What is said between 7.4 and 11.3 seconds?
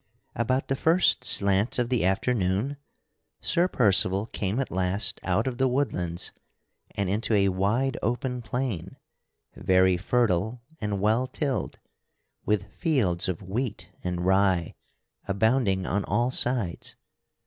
wide open plain, very fertile and well